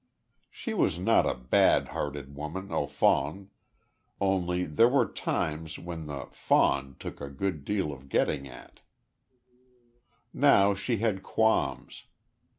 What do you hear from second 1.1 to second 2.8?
a bad hearted woman